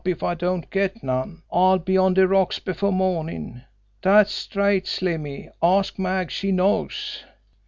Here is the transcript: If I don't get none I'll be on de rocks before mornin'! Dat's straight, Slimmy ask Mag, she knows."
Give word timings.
If 0.03 0.23
I 0.23 0.33
don't 0.33 0.67
get 0.71 1.03
none 1.03 1.43
I'll 1.53 1.77
be 1.77 1.95
on 1.95 2.15
de 2.15 2.27
rocks 2.27 2.57
before 2.57 2.91
mornin'! 2.91 3.61
Dat's 4.01 4.33
straight, 4.33 4.87
Slimmy 4.87 5.49
ask 5.61 5.99
Mag, 5.99 6.31
she 6.31 6.51
knows." 6.51 7.23